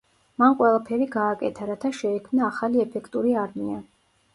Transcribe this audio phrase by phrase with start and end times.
[0.43, 3.83] მან ყველაფერი გააკეთა, რათა შეექმნა ახალი ეფექტური არმია.